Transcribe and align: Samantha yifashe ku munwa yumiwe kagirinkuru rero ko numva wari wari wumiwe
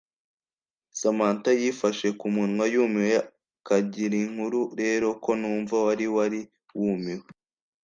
Samantha 0.99 1.49
yifashe 1.61 2.07
ku 2.19 2.27
munwa 2.35 2.63
yumiwe 2.73 3.15
kagirinkuru 3.67 4.61
rero 4.81 5.07
ko 5.23 5.31
numva 5.39 5.75
wari 5.85 6.05
wari 6.15 6.41
wumiwe 6.79 7.25